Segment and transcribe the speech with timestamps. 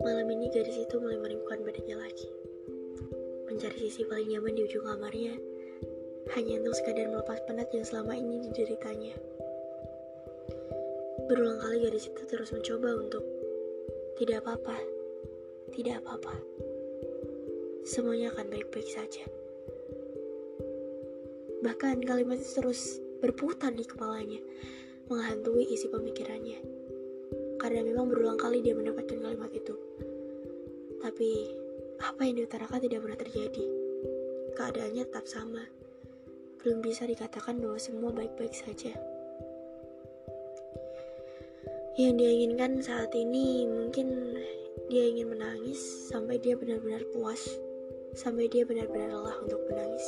[0.00, 2.24] Malam ini gadis itu mulai meringkukan badannya lagi.
[3.44, 5.36] Mencari sisi paling nyaman di ujung kamarnya,
[6.32, 9.12] hanya untuk sekadar melepas penat yang selama ini dideritanya.
[11.28, 13.24] Berulang kali gadis itu terus mencoba untuk
[14.16, 14.80] tidak apa-apa,
[15.76, 16.32] tidak apa-apa.
[17.84, 19.28] Semuanya akan baik-baik saja.
[21.60, 24.40] Bahkan kalimat itu terus berputar di kepalanya,
[25.08, 26.60] menghantui isi pemikirannya.
[27.58, 29.74] Karena memang berulang kali dia mendapatkan kalimat itu.
[31.00, 31.30] Tapi
[31.98, 33.64] apa yang diutarakan tidak pernah terjadi.
[34.54, 35.64] Keadaannya tetap sama.
[36.62, 38.92] Belum bisa dikatakan bahwa semua baik-baik saja.
[41.98, 44.38] Yang dia inginkan saat ini mungkin
[44.86, 47.42] dia ingin menangis sampai dia benar-benar puas,
[48.14, 50.06] sampai dia benar-benar lelah untuk menangis.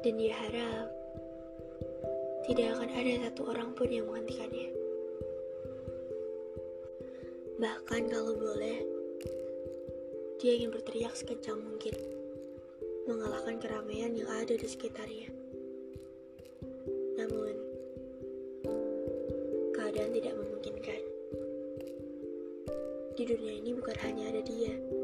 [0.00, 1.01] Dan dia harap
[2.42, 4.74] tidak akan ada satu orang pun yang menghentikannya.
[7.62, 8.82] Bahkan kalau boleh,
[10.42, 11.94] dia ingin berteriak sekencang mungkin,
[13.06, 15.30] mengalahkan keramaian yang ada di sekitarnya.
[17.14, 17.54] Namun,
[19.70, 21.02] keadaan tidak memungkinkan.
[23.14, 25.01] Di dunia ini bukan hanya ada dia.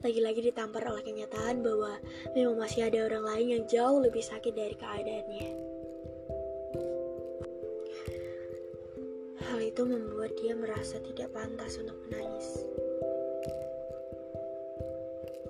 [0.00, 2.00] Lagi-lagi ditampar oleh kenyataan bahwa
[2.32, 5.48] memang masih ada orang lain yang jauh lebih sakit dari keadaannya.
[9.44, 12.64] Hal itu membuat dia merasa tidak pantas untuk menangis.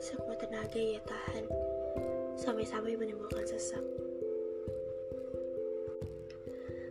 [0.03, 1.47] Sekuat tenaga ia tahan,
[2.35, 3.87] sampai-sampai menimbulkan sesak.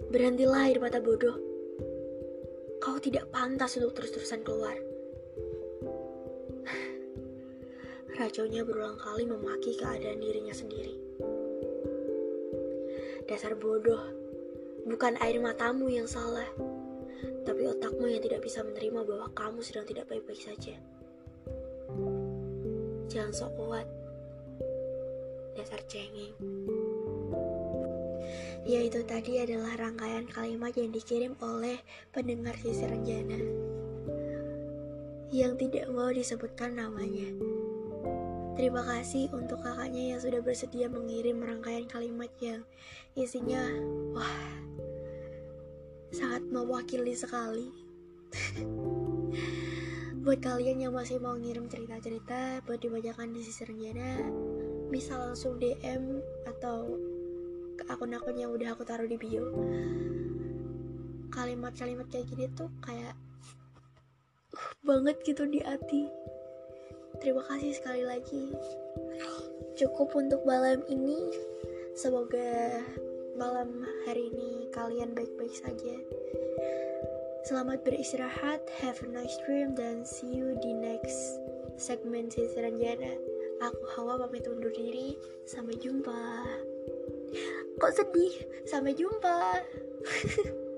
[0.07, 1.35] Berhentilah air mata bodoh.
[2.79, 4.88] Kau tidak pantas untuk terus-terusan keluar.
[8.19, 10.99] Racaunya berulang kali memaki keadaan dirinya sendiri.
[13.23, 14.03] Dasar bodoh,
[14.83, 16.51] bukan air matamu yang salah
[17.49, 20.77] tapi otakmu yang tidak bisa menerima bahwa kamu sedang tidak baik-baik saja.
[23.09, 23.87] Jangan sok kuat,
[25.57, 26.37] dasar cengeng.
[28.69, 31.81] Yaitu tadi adalah rangkaian kalimat yang dikirim oleh
[32.13, 33.41] pendengar sisi Renjana
[35.33, 37.33] yang tidak mau disebutkan namanya.
[38.59, 42.59] Terima kasih untuk kakaknya yang sudah bersedia mengirim rangkaian kalimat yang
[43.15, 43.63] isinya
[44.11, 44.35] wah
[46.11, 47.71] sangat mewakili sekali.
[50.27, 54.27] buat kalian yang masih mau ngirim cerita-cerita buat dibacakan di sisi Renjana,
[54.91, 56.99] bisa langsung DM atau
[57.79, 59.55] ke akun-akun yang udah aku taruh di bio.
[61.31, 63.15] Kalimat-kalimat kayak gini tuh kayak
[64.51, 66.11] uh, banget gitu di hati.
[67.19, 68.55] Terima kasih sekali lagi.
[69.75, 71.35] Cukup untuk malam ini.
[71.95, 72.79] Semoga
[73.35, 75.95] malam hari ini kalian baik-baik saja.
[77.47, 81.39] Selamat beristirahat, have a nice dream, dan see you di next
[81.79, 83.15] segmen Sisi Ranjana.
[83.59, 86.47] Aku Hawa pamit undur diri, sampai jumpa.
[87.79, 88.35] Kok sedih?
[88.67, 89.59] Sampai jumpa.